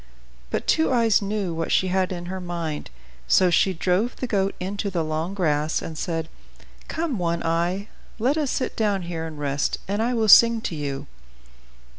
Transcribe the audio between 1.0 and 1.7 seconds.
knew